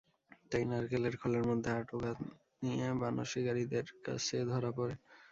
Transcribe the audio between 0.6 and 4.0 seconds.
নারকেলের খোলের মধ্যে আটক হাত নিয়ে বানর শিকারিদের